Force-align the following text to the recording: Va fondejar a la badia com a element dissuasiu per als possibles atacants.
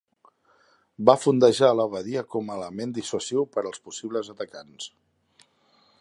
Va 1.09 1.15
fondejar 1.25 1.69
a 1.73 1.75
la 1.81 1.85
badia 1.95 2.23
com 2.37 2.49
a 2.53 2.57
element 2.61 2.97
dissuasiu 2.97 3.47
per 3.57 3.65
als 3.73 3.83
possibles 3.89 4.33
atacants. 4.37 4.91